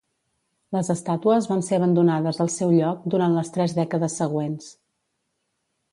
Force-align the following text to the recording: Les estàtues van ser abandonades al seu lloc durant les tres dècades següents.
Les 0.75 0.87
estàtues 0.93 1.49
van 1.51 1.61
ser 1.67 1.77
abandonades 1.79 2.41
al 2.45 2.51
seu 2.55 2.73
lloc 2.77 3.07
durant 3.15 3.37
les 3.39 3.53
tres 3.59 3.79
dècades 3.81 4.19
següents. 4.23 4.75